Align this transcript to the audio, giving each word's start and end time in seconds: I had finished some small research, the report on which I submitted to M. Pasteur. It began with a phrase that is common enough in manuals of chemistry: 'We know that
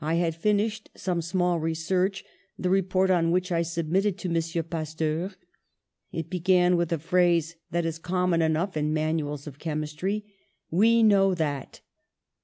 I 0.00 0.14
had 0.14 0.34
finished 0.34 0.90
some 0.96 1.22
small 1.22 1.60
research, 1.60 2.24
the 2.58 2.68
report 2.68 3.10
on 3.12 3.30
which 3.30 3.52
I 3.52 3.62
submitted 3.62 4.18
to 4.18 4.28
M. 4.28 4.64
Pasteur. 4.64 5.34
It 6.10 6.28
began 6.28 6.76
with 6.76 6.90
a 6.92 6.98
phrase 6.98 7.54
that 7.70 7.86
is 7.86 8.00
common 8.00 8.42
enough 8.42 8.76
in 8.76 8.92
manuals 8.92 9.46
of 9.46 9.60
chemistry: 9.60 10.24
'We 10.72 11.04
know 11.04 11.32
that 11.36 11.80